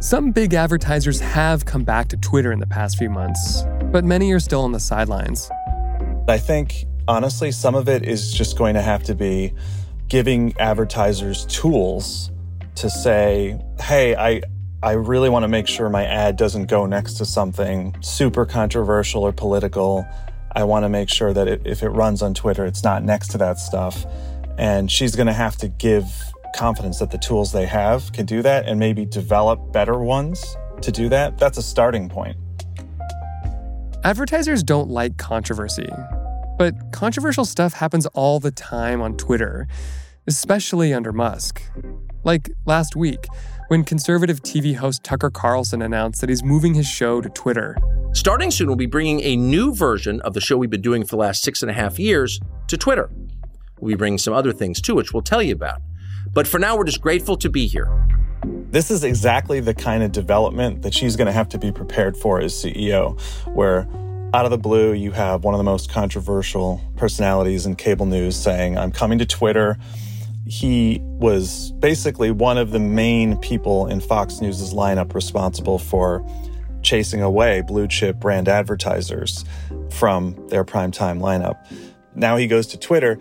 Some 0.00 0.32
big 0.32 0.54
advertisers 0.54 1.20
have 1.20 1.64
come 1.64 1.84
back 1.84 2.08
to 2.08 2.16
Twitter 2.16 2.52
in 2.52 2.58
the 2.58 2.66
past 2.66 2.98
few 2.98 3.10
months, 3.10 3.64
but 3.92 4.04
many 4.04 4.32
are 4.32 4.40
still 4.40 4.62
on 4.62 4.72
the 4.72 4.80
sidelines. 4.80 5.50
I 6.26 6.38
think, 6.38 6.86
honestly, 7.06 7.52
some 7.52 7.74
of 7.74 7.88
it 7.88 8.02
is 8.02 8.32
just 8.32 8.58
going 8.58 8.74
to 8.74 8.82
have 8.82 9.04
to 9.04 9.14
be 9.14 9.52
giving 10.08 10.54
advertisers 10.58 11.44
tools 11.46 12.30
to 12.76 12.90
say, 12.90 13.58
hey, 13.80 14.14
I, 14.16 14.42
I 14.82 14.92
really 14.92 15.28
want 15.28 15.44
to 15.44 15.48
make 15.48 15.66
sure 15.66 15.88
my 15.88 16.04
ad 16.04 16.36
doesn't 16.36 16.66
go 16.66 16.86
next 16.86 17.14
to 17.14 17.24
something 17.24 17.96
super 18.00 18.44
controversial 18.44 19.22
or 19.22 19.32
political. 19.32 20.06
I 20.52 20.64
want 20.64 20.84
to 20.84 20.88
make 20.88 21.08
sure 21.08 21.32
that 21.32 21.48
it, 21.48 21.62
if 21.64 21.82
it 21.82 21.88
runs 21.90 22.22
on 22.22 22.34
Twitter, 22.34 22.64
it's 22.64 22.84
not 22.84 23.02
next 23.02 23.28
to 23.28 23.38
that 23.38 23.58
stuff. 23.58 24.04
And 24.58 24.90
she's 24.90 25.16
going 25.16 25.26
to 25.26 25.32
have 25.32 25.56
to 25.58 25.68
give 25.68 26.06
confidence 26.54 27.00
that 27.00 27.10
the 27.10 27.18
tools 27.18 27.52
they 27.52 27.66
have 27.66 28.12
can 28.12 28.26
do 28.26 28.40
that 28.42 28.66
and 28.66 28.78
maybe 28.78 29.04
develop 29.04 29.72
better 29.72 29.98
ones 29.98 30.56
to 30.82 30.92
do 30.92 31.08
that, 31.08 31.38
that's 31.38 31.58
a 31.58 31.62
starting 31.62 32.08
point. 32.08 32.36
Advertisers 34.04 34.62
don't 34.62 34.90
like 34.90 35.16
controversy, 35.16 35.88
but 36.58 36.74
controversial 36.92 37.44
stuff 37.44 37.72
happens 37.72 38.06
all 38.06 38.38
the 38.38 38.50
time 38.50 39.00
on 39.00 39.16
Twitter, 39.16 39.66
especially 40.26 40.92
under 40.92 41.12
Musk. 41.12 41.62
Like 42.24 42.50
last 42.64 42.96
week, 42.96 43.26
when 43.68 43.84
conservative 43.84 44.42
TV 44.42 44.74
host 44.74 45.04
Tucker 45.04 45.30
Carlson 45.30 45.82
announced 45.82 46.22
that 46.22 46.30
he's 46.30 46.42
moving 46.42 46.72
his 46.72 46.86
show 46.86 47.20
to 47.20 47.28
Twitter. 47.28 47.76
Starting 48.12 48.50
soon, 48.50 48.66
we'll 48.66 48.76
be 48.76 48.86
bringing 48.86 49.20
a 49.20 49.36
new 49.36 49.74
version 49.74 50.20
of 50.22 50.32
the 50.32 50.40
show 50.40 50.56
we've 50.56 50.70
been 50.70 50.80
doing 50.80 51.02
for 51.02 51.10
the 51.10 51.16
last 51.16 51.42
six 51.42 51.62
and 51.62 51.70
a 51.70 51.74
half 51.74 51.98
years 51.98 52.40
to 52.68 52.78
Twitter. 52.78 53.10
We'll 53.78 53.90
be 53.90 53.96
bringing 53.96 54.18
some 54.18 54.32
other 54.32 54.52
things 54.52 54.80
too, 54.80 54.94
which 54.94 55.12
we'll 55.12 55.22
tell 55.22 55.42
you 55.42 55.52
about. 55.52 55.82
But 56.32 56.48
for 56.48 56.58
now, 56.58 56.76
we're 56.76 56.84
just 56.84 57.02
grateful 57.02 57.36
to 57.36 57.50
be 57.50 57.66
here. 57.66 57.88
This 58.70 58.90
is 58.90 59.04
exactly 59.04 59.60
the 59.60 59.74
kind 59.74 60.02
of 60.02 60.10
development 60.10 60.82
that 60.82 60.94
she's 60.94 61.16
going 61.16 61.26
to 61.26 61.32
have 61.32 61.48
to 61.50 61.58
be 61.58 61.70
prepared 61.70 62.16
for 62.16 62.40
as 62.40 62.54
CEO, 62.54 63.20
where 63.54 63.86
out 64.32 64.46
of 64.46 64.50
the 64.50 64.58
blue, 64.58 64.94
you 64.94 65.12
have 65.12 65.44
one 65.44 65.54
of 65.54 65.58
the 65.58 65.64
most 65.64 65.90
controversial 65.90 66.80
personalities 66.96 67.66
in 67.66 67.76
cable 67.76 68.06
news 68.06 68.34
saying, 68.34 68.78
I'm 68.78 68.90
coming 68.90 69.18
to 69.18 69.26
Twitter. 69.26 69.76
He 70.46 71.00
was 71.02 71.72
basically 71.72 72.30
one 72.30 72.58
of 72.58 72.70
the 72.70 72.78
main 72.78 73.38
people 73.38 73.86
in 73.86 74.00
Fox 74.00 74.40
News's 74.40 74.74
lineup 74.74 75.14
responsible 75.14 75.78
for 75.78 76.24
chasing 76.82 77.22
away 77.22 77.62
blue 77.62 77.88
chip 77.88 78.16
brand 78.20 78.48
advertisers 78.48 79.44
from 79.90 80.36
their 80.48 80.64
primetime 80.64 81.20
lineup. 81.20 81.56
Now 82.14 82.36
he 82.36 82.46
goes 82.46 82.66
to 82.68 82.78
Twitter 82.78 83.18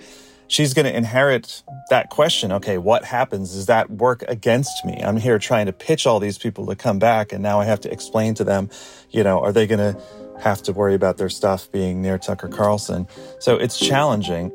she's 0.53 0.73
going 0.73 0.85
to 0.85 0.95
inherit 0.95 1.63
that 1.89 2.09
question. 2.09 2.51
Okay, 2.51 2.77
what 2.77 3.03
happens? 3.03 3.53
Does 3.53 3.65
that 3.65 3.89
work 3.89 4.23
against 4.27 4.85
me? 4.85 5.01
I'm 5.03 5.17
here 5.17 5.39
trying 5.39 5.65
to 5.65 5.73
pitch 5.73 6.05
all 6.05 6.19
these 6.19 6.37
people 6.37 6.65
to 6.67 6.75
come 6.75 6.99
back, 6.99 7.33
and 7.33 7.41
now 7.41 7.59
I 7.59 7.65
have 7.65 7.81
to 7.81 7.91
explain 7.91 8.35
to 8.35 8.43
them, 8.43 8.69
you 9.09 9.23
know, 9.23 9.41
are 9.41 9.51
they 9.51 9.67
going 9.67 9.79
to 9.79 9.99
have 10.39 10.61
to 10.63 10.73
worry 10.73 10.93
about 10.93 11.17
their 11.17 11.29
stuff 11.29 11.71
being 11.71 12.01
near 12.01 12.17
Tucker 12.17 12.47
Carlson? 12.47 13.07
So 13.39 13.57
it's 13.57 13.79
challenging. 13.79 14.51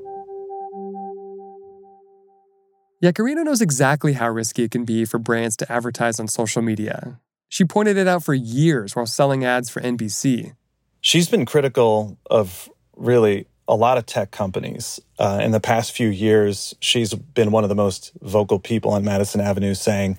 Yaccarino 3.03 3.45
knows 3.45 3.61
exactly 3.61 4.15
how 4.15 4.29
risky 4.29 4.65
it 4.65 4.73
can 4.73 4.85
be 4.85 5.05
for 5.05 5.19
brands 5.19 5.57
to 5.57 5.71
advertise 5.71 6.19
on 6.19 6.27
social 6.27 6.63
media. 6.63 7.21
She 7.49 7.65
pointed 7.65 7.97
it 7.97 8.09
out 8.09 8.25
for 8.25 8.35
years 8.35 8.97
while 8.97 9.07
selling 9.07 9.45
ads 9.45 9.71
for 9.71 9.81
NBC. 9.81 10.57
She's 11.01 11.29
been 11.29 11.47
critical 11.47 12.19
of 12.29 12.69
really 12.97 13.47
a 13.69 13.77
lot 13.77 13.99
of 13.99 14.07
tech 14.07 14.33
companies. 14.33 14.99
Uh, 15.17 15.39
in 15.43 15.53
the 15.53 15.61
past 15.61 15.93
few 15.93 16.09
years, 16.09 16.75
she's 16.81 17.15
been 17.15 17.53
one 17.53 17.63
of 17.63 17.69
the 17.69 17.77
most 17.77 18.13
vocal 18.21 18.59
people 18.59 18.91
on 18.91 19.05
Madison 19.05 19.41
Avenue 19.41 19.75
saying 19.75 20.19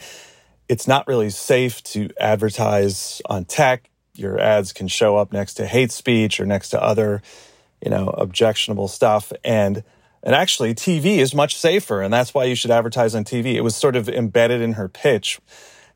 it's 0.70 0.88
not 0.88 1.06
really 1.06 1.32
safe 1.32 1.84
to 1.84 2.10
advertise 2.18 3.22
on 3.26 3.44
tech. 3.44 3.90
Your 4.16 4.40
ads 4.40 4.72
can 4.72 4.88
show 4.88 5.18
up 5.18 5.34
next 5.34 5.56
to 5.56 5.66
hate 5.66 5.92
speech 5.92 6.40
or 6.40 6.46
next 6.46 6.70
to 6.70 6.82
other, 6.82 7.22
you 7.84 7.92
know, 7.92 8.08
objectionable 8.08 8.88
stuff. 8.88 9.34
And 9.44 9.84
and 10.24 10.36
actually, 10.36 10.76
TV 10.76 11.18
is 11.18 11.34
much 11.34 11.56
safer, 11.56 12.02
and 12.02 12.14
that's 12.14 12.34
why 12.34 12.46
you 12.46 12.56
should 12.56 12.72
advertise 12.72 13.16
on 13.16 13.24
TV. 13.24 13.56
It 13.56 13.62
was 13.62 13.76
sort 13.76 13.96
of 13.96 14.10
embedded 14.10 14.62
in 14.62 14.74
her 14.74 14.90
pitch 14.90 15.40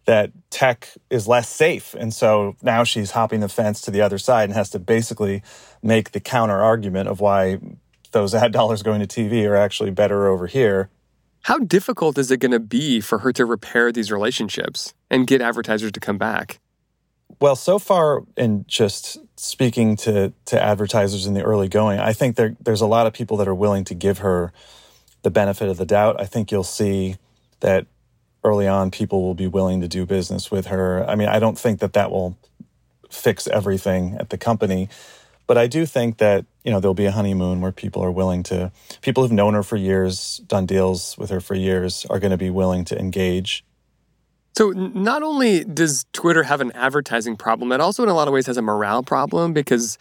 that 0.05 0.31
tech 0.49 0.89
is 1.09 1.27
less 1.27 1.47
safe. 1.47 1.93
And 1.93 2.13
so 2.13 2.55
now 2.61 2.83
she's 2.83 3.11
hopping 3.11 3.39
the 3.39 3.49
fence 3.49 3.81
to 3.81 3.91
the 3.91 4.01
other 4.01 4.17
side 4.17 4.45
and 4.45 4.53
has 4.53 4.69
to 4.71 4.79
basically 4.79 5.41
make 5.81 6.11
the 6.11 6.19
counter 6.19 6.61
argument 6.61 7.09
of 7.09 7.19
why 7.19 7.59
those 8.11 8.35
ad 8.35 8.51
dollars 8.51 8.83
going 8.83 9.05
to 9.05 9.07
TV 9.07 9.47
are 9.47 9.55
actually 9.55 9.91
better 9.91 10.27
over 10.27 10.47
here. 10.47 10.89
How 11.43 11.57
difficult 11.57 12.17
is 12.17 12.31
it 12.31 12.37
going 12.37 12.51
to 12.51 12.59
be 12.59 13.01
for 13.01 13.19
her 13.19 13.33
to 13.33 13.45
repair 13.45 13.91
these 13.91 14.11
relationships 14.11 14.93
and 15.09 15.27
get 15.27 15.41
advertisers 15.41 15.91
to 15.91 15.99
come 15.99 16.17
back? 16.17 16.59
Well, 17.43 17.57
so 17.57 17.77
far 17.77 18.23
in 18.37 18.63
just 18.69 19.17
speaking 19.35 19.97
to, 19.97 20.31
to 20.45 20.63
advertisers 20.63 21.25
in 21.25 21.33
the 21.33 21.43
early 21.43 21.67
going, 21.67 21.99
I 21.99 22.13
think 22.13 22.37
there, 22.37 22.55
there's 22.61 22.79
a 22.79 22.87
lot 22.87 23.05
of 23.05 23.11
people 23.11 23.35
that 23.35 23.49
are 23.49 23.53
willing 23.53 23.83
to 23.83 23.93
give 23.93 24.19
her 24.19 24.53
the 25.23 25.29
benefit 25.29 25.67
of 25.67 25.75
the 25.75 25.85
doubt. 25.85 26.21
I 26.21 26.25
think 26.25 26.53
you'll 26.53 26.63
see 26.63 27.17
that 27.59 27.85
early 28.45 28.65
on 28.65 28.91
people 28.91 29.23
will 29.23 29.35
be 29.35 29.47
willing 29.47 29.81
to 29.81 29.89
do 29.89 30.05
business 30.05 30.51
with 30.51 30.67
her. 30.67 31.03
I 31.05 31.15
mean, 31.15 31.27
I 31.27 31.39
don't 31.39 31.59
think 31.59 31.81
that 31.81 31.91
that 31.91 32.11
will 32.11 32.37
fix 33.11 33.45
everything 33.49 34.15
at 34.21 34.29
the 34.29 34.37
company, 34.37 34.87
but 35.45 35.57
I 35.57 35.67
do 35.67 35.85
think 35.85 36.19
that, 36.19 36.45
you 36.63 36.71
know, 36.71 36.79
there'll 36.79 36.93
be 36.93 37.07
a 37.07 37.11
honeymoon 37.11 37.59
where 37.59 37.73
people 37.73 38.01
are 38.05 38.11
willing 38.11 38.43
to 38.43 38.71
people 39.01 39.21
who've 39.21 39.33
known 39.33 39.53
her 39.53 39.63
for 39.63 39.75
years, 39.75 40.37
done 40.47 40.65
deals 40.65 41.17
with 41.17 41.29
her 41.29 41.41
for 41.41 41.55
years 41.55 42.05
are 42.09 42.19
going 42.19 42.31
to 42.31 42.37
be 42.37 42.49
willing 42.49 42.85
to 42.85 42.97
engage. 42.97 43.65
So 44.55 44.69
not 44.71 45.23
only 45.23 45.63
does 45.63 46.05
Twitter 46.13 46.43
have 46.43 46.61
an 46.61 46.71
advertising 46.73 47.35
problem, 47.35 47.71
it 47.71 47.81
also 47.81 48.03
in 48.03 48.09
a 48.09 48.13
lot 48.13 48.27
of 48.27 48.33
ways 48.33 48.45
has 48.45 48.57
a 48.57 48.61
morale 48.61 49.01
problem 49.01 49.51
because 49.51 49.97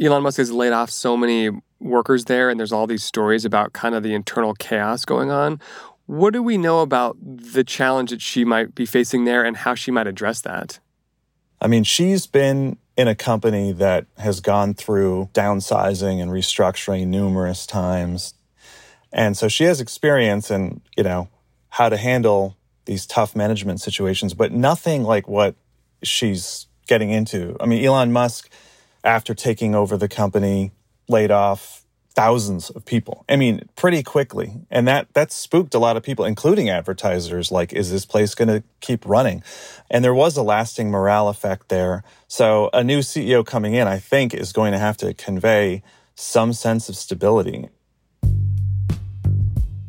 Elon 0.00 0.22
Musk 0.22 0.38
has 0.38 0.52
laid 0.52 0.72
off 0.72 0.90
so 0.90 1.16
many 1.16 1.50
workers 1.80 2.26
there 2.26 2.48
and 2.48 2.60
there's 2.60 2.72
all 2.72 2.86
these 2.86 3.02
stories 3.02 3.44
about 3.44 3.72
kind 3.72 3.94
of 3.94 4.02
the 4.02 4.14
internal 4.14 4.54
chaos 4.54 5.04
going 5.04 5.30
on. 5.30 5.60
What 6.06 6.32
do 6.32 6.42
we 6.42 6.58
know 6.58 6.80
about 6.80 7.16
the 7.20 7.64
challenge 7.64 8.10
that 8.10 8.22
she 8.22 8.44
might 8.44 8.74
be 8.74 8.86
facing 8.86 9.24
there 9.24 9.44
and 9.44 9.56
how 9.56 9.74
she 9.74 9.90
might 9.90 10.06
address 10.06 10.40
that? 10.42 10.78
I 11.60 11.66
mean, 11.66 11.84
she's 11.84 12.26
been 12.26 12.76
in 12.96 13.08
a 13.08 13.14
company 13.14 13.72
that 13.72 14.06
has 14.18 14.40
gone 14.40 14.74
through 14.74 15.30
downsizing 15.32 16.20
and 16.20 16.30
restructuring 16.30 17.06
numerous 17.06 17.66
times. 17.66 18.34
And 19.12 19.36
so 19.36 19.48
she 19.48 19.64
has 19.64 19.80
experience 19.80 20.50
in, 20.50 20.82
you 20.96 21.02
know, 21.02 21.28
how 21.70 21.88
to 21.88 21.96
handle 21.96 22.56
these 22.84 23.06
tough 23.06 23.36
management 23.36 23.80
situations, 23.80 24.34
but 24.34 24.52
nothing 24.52 25.02
like 25.02 25.28
what 25.28 25.54
she's 26.02 26.66
getting 26.86 27.10
into. 27.10 27.56
I 27.60 27.66
mean, 27.66 27.84
Elon 27.84 28.12
Musk, 28.12 28.50
after 29.04 29.34
taking 29.34 29.74
over 29.74 29.96
the 29.96 30.08
company, 30.08 30.72
laid 31.08 31.30
off 31.30 31.84
thousands 32.14 32.68
of 32.70 32.84
people. 32.84 33.24
I 33.28 33.36
mean, 33.36 33.68
pretty 33.74 34.02
quickly. 34.02 34.54
And 34.70 34.86
that 34.86 35.12
that 35.14 35.32
spooked 35.32 35.74
a 35.74 35.78
lot 35.78 35.96
of 35.96 36.02
people, 36.02 36.24
including 36.24 36.68
advertisers, 36.68 37.50
like, 37.50 37.72
is 37.72 37.90
this 37.90 38.04
place 38.04 38.34
gonna 38.34 38.62
keep 38.80 39.06
running? 39.06 39.42
And 39.90 40.04
there 40.04 40.14
was 40.14 40.36
a 40.36 40.42
lasting 40.42 40.90
morale 40.90 41.28
effect 41.28 41.68
there. 41.68 42.04
So 42.28 42.68
a 42.72 42.84
new 42.84 43.00
CEO 43.00 43.44
coming 43.44 43.74
in, 43.74 43.88
I 43.88 43.98
think, 43.98 44.34
is 44.34 44.52
going 44.52 44.72
to 44.72 44.78
have 44.78 44.96
to 44.98 45.14
convey 45.14 45.82
some 46.14 46.52
sense 46.52 46.88
of 46.88 46.96
stability. 46.96 47.68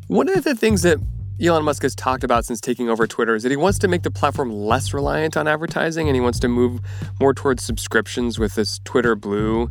One 0.06 0.28
of 0.28 0.44
the 0.44 0.54
things 0.54 0.82
that 0.82 0.98
Elon 1.42 1.64
Musk 1.64 1.82
has 1.82 1.96
talked 1.96 2.22
about 2.22 2.44
since 2.44 2.60
taking 2.60 2.88
over 2.88 3.08
Twitter 3.08 3.34
is 3.34 3.42
that 3.42 3.50
he 3.50 3.56
wants 3.56 3.76
to 3.80 3.88
make 3.88 4.02
the 4.02 4.10
platform 4.10 4.52
less 4.52 4.94
reliant 4.94 5.36
on 5.36 5.48
advertising 5.48 6.08
and 6.08 6.14
he 6.14 6.20
wants 6.20 6.38
to 6.38 6.46
move 6.46 6.80
more 7.18 7.34
towards 7.34 7.64
subscriptions 7.64 8.38
with 8.38 8.54
this 8.54 8.78
Twitter 8.84 9.16
Blue 9.16 9.66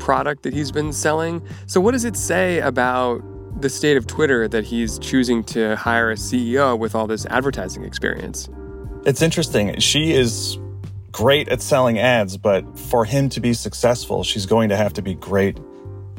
product 0.00 0.42
that 0.42 0.52
he's 0.52 0.72
been 0.72 0.92
selling. 0.92 1.40
So, 1.66 1.80
what 1.80 1.92
does 1.92 2.04
it 2.04 2.16
say 2.16 2.58
about 2.58 3.22
the 3.60 3.70
state 3.70 3.96
of 3.96 4.08
Twitter 4.08 4.48
that 4.48 4.64
he's 4.64 4.98
choosing 4.98 5.44
to 5.44 5.76
hire 5.76 6.10
a 6.10 6.16
CEO 6.16 6.76
with 6.76 6.96
all 6.96 7.06
this 7.06 7.26
advertising 7.26 7.84
experience? 7.84 8.48
It's 9.06 9.22
interesting. 9.22 9.78
She 9.78 10.12
is 10.12 10.58
great 11.12 11.48
at 11.48 11.62
selling 11.62 12.00
ads, 12.00 12.36
but 12.36 12.76
for 12.76 13.04
him 13.04 13.28
to 13.28 13.40
be 13.40 13.54
successful, 13.54 14.24
she's 14.24 14.46
going 14.46 14.68
to 14.70 14.76
have 14.76 14.92
to 14.94 15.02
be 15.02 15.14
great 15.14 15.60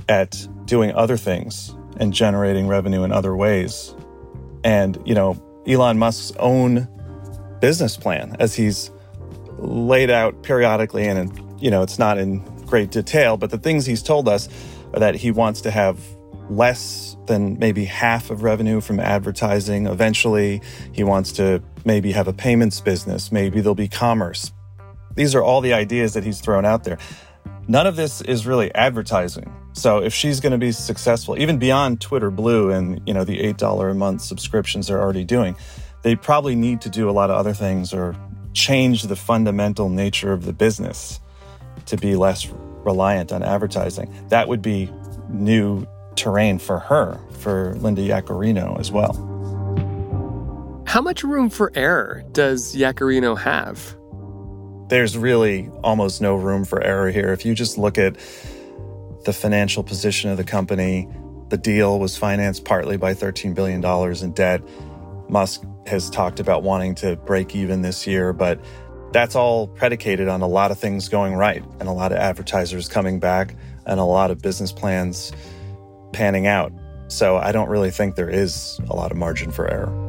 at 0.08 0.48
doing 0.66 0.94
other 0.94 1.18
things 1.18 1.76
and 1.98 2.14
generating 2.14 2.68
revenue 2.68 3.04
in 3.04 3.12
other 3.12 3.36
ways 3.36 3.94
and, 4.66 4.98
you 5.06 5.14
know, 5.14 5.42
Elon 5.68 5.98
Musk's 6.00 6.36
own 6.40 6.88
business 7.62 7.96
plan 7.96 8.36
as 8.40 8.56
he's 8.56 8.92
laid 9.60 10.10
out 10.10 10.42
periodically 10.44 11.06
and, 11.06 11.32
you 11.62 11.70
know, 11.70 11.84
it's 11.84 12.00
not 12.00 12.18
in 12.18 12.40
great 12.66 12.92
detail, 12.92 13.38
but 13.38 13.52
the 13.52 13.60
things 13.60 13.86
he's 13.86 14.02
told 14.02 14.28
us 14.28 14.50
are 14.94 15.00
that 15.00 15.16
he 15.16 15.30
wants 15.30 15.62
to 15.62 15.72
have 15.72 16.00
less 16.50 17.16
than 17.28 17.58
maybe 17.60 17.86
half 17.86 18.32
of 18.32 18.42
revenue 18.42 18.82
from 18.82 19.00
advertising. 19.00 19.86
Eventually, 19.86 20.62
he 20.92 21.04
wants 21.04 21.32
to 21.34 21.62
maybe 21.86 22.12
have 22.12 22.28
a 22.28 22.34
payments 22.34 22.82
business. 22.82 23.32
Maybe 23.32 23.62
there'll 23.62 23.76
be 23.76 23.88
commerce. 23.88 24.52
These 25.14 25.36
are 25.36 25.44
all 25.44 25.62
the 25.62 25.74
ideas 25.74 26.14
that 26.14 26.24
he's 26.24 26.42
thrown 26.42 26.66
out 26.66 26.84
there. 26.84 26.98
None 27.68 27.86
of 27.86 27.96
this 27.96 28.22
is 28.22 28.48
really 28.48 28.74
advertising. 28.74 29.52
So 29.76 30.02
if 30.02 30.14
she's 30.14 30.40
going 30.40 30.54
to 30.54 30.58
be 30.58 30.72
successful, 30.72 31.38
even 31.38 31.60
beyond 31.60 32.00
Twitter 32.00 32.32
Blue 32.32 32.72
and 32.72 33.02
you 33.06 33.14
know 33.14 33.26
the 33.26 33.42
eight 33.42 33.58
dollar 33.58 33.90
a 33.90 33.94
month 33.94 34.22
subscriptions 34.22 34.88
they're 34.88 35.02
already 35.02 35.26
doing, 35.26 35.56
they 36.02 36.16
probably 36.16 36.56
need 36.56 36.80
to 36.82 36.90
do 36.90 37.10
a 37.10 37.12
lot 37.12 37.30
of 37.30 37.36
other 37.36 37.54
things 37.54 37.94
or 37.94 38.16
change 38.54 39.04
the 39.04 39.18
fundamental 39.18 39.90
nature 39.90 40.32
of 40.32 40.46
the 40.46 40.54
business 40.54 41.20
to 41.88 41.98
be 41.98 42.16
less 42.16 42.48
reliant 42.86 43.34
on 43.34 43.44
advertising. 43.44 44.14
That 44.30 44.48
would 44.48 44.62
be 44.62 44.90
new 45.30 45.86
terrain 46.16 46.58
for 46.58 46.80
her, 46.80 47.20
for 47.40 47.76
Linda 47.76 48.02
Yaccarino 48.02 48.80
as 48.80 48.94
well. 48.94 49.14
How 50.88 51.02
much 51.02 51.24
room 51.24 51.50
for 51.50 51.70
error 51.76 52.24
does 52.32 52.74
Yaccarino 52.74 53.38
have? 53.38 53.98
there's 54.88 55.18
really 55.18 55.70
almost 55.84 56.22
no 56.22 56.36
room 56.36 56.64
for 56.64 56.82
error 56.84 57.10
here. 57.10 57.34
If 57.34 57.46
you 57.46 57.56
just 57.56 57.78
look 57.78 57.98
at 57.98 58.16
the 59.26 59.34
financial 59.34 59.84
position 59.84 60.30
of 60.30 60.38
the 60.38 60.44
company, 60.44 61.08
the 61.50 61.58
deal 61.58 62.00
was 62.00 62.16
financed 62.16 62.66
partly 62.66 62.98
by 62.98 63.14
$13 63.14 63.54
billion 63.54 63.84
in 64.24 64.32
debt. 64.34 64.62
Musk 65.30 65.64
has 65.88 66.10
talked 66.10 66.40
about 66.40 66.64
wanting 66.64 66.96
to 66.96 67.16
break 67.18 67.56
even 67.56 67.82
this 67.82 68.08
year, 68.08 68.34
but 68.34 68.60
that's 69.12 69.36
all 69.36 69.68
predicated 69.68 70.28
on 70.28 70.42
a 70.42 70.48
lot 70.48 70.72
of 70.72 70.80
things 70.80 71.10
going 71.10 71.36
right 71.36 71.64
and 71.80 71.88
a 71.88 71.92
lot 71.92 72.12
of 72.12 72.18
advertisers 72.18 72.88
coming 72.88 73.20
back 73.20 73.56
and 73.86 74.00
a 74.00 74.04
lot 74.04 74.32
of 74.32 74.42
business 74.42 74.72
plans 74.72 75.32
panning 76.14 76.48
out. 76.48 76.72
So 77.08 77.38
I 77.38 77.52
don't 77.52 77.70
really 77.70 77.92
think 77.92 78.16
there 78.16 78.30
is 78.30 78.80
a 78.90 78.96
lot 78.96 79.12
of 79.12 79.18
margin 79.18 79.52
for 79.52 79.70
error. 79.70 80.05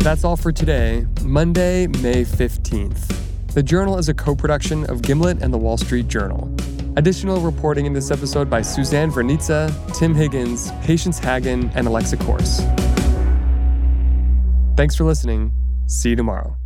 That's 0.00 0.24
all 0.24 0.36
for 0.36 0.50
today, 0.50 1.06
Monday, 1.22 1.86
May 1.86 2.24
15th. 2.24 3.52
The 3.52 3.62
Journal 3.62 3.98
is 3.98 4.08
a 4.08 4.14
co 4.14 4.34
production 4.34 4.88
of 4.88 5.02
Gimlet 5.02 5.42
and 5.42 5.52
the 5.52 5.58
Wall 5.58 5.76
Street 5.76 6.08
Journal. 6.08 6.50
Additional 6.96 7.38
reporting 7.42 7.84
in 7.84 7.92
this 7.92 8.10
episode 8.10 8.48
by 8.48 8.62
Suzanne 8.62 9.10
Vranica, 9.10 9.70
Tim 9.94 10.14
Higgins, 10.14 10.72
Patience 10.82 11.20
Haggin, 11.20 11.70
and 11.74 11.86
Alexa 11.86 12.16
Corse. 12.16 12.62
Thanks 14.74 14.96
for 14.96 15.04
listening. 15.04 15.52
See 15.86 16.10
you 16.10 16.16
tomorrow. 16.16 16.59